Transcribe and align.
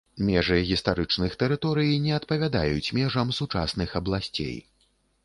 Межы 0.27 0.55
гістарычных 0.69 1.35
тэрыторый 1.43 1.91
не 2.05 2.15
адпавядаюць 2.19 2.93
межам 2.99 3.35
сучасных 3.41 3.95
абласцей. 4.01 4.57